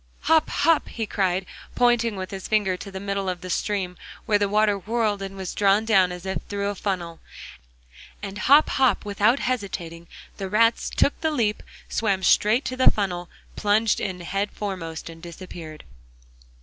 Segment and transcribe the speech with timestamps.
[0.21, 0.49] 'Hop!
[0.49, 1.45] hop!' he cried,
[1.75, 5.35] pointing with his finger to the middle of the stream, where the water whirled and
[5.37, 7.19] was drawn down as if through a funnel.
[8.23, 8.67] And hop!
[8.69, 9.05] hop!
[9.05, 14.49] without hesitating, the rats took the leap, swam straight to the funnel, plunged in head
[14.49, 15.83] foremost and disappeared.